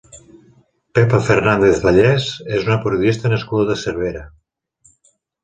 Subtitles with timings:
[0.99, 2.25] Pepa Fernández Vallés
[2.61, 4.27] és una periodista nascuda a Cervera.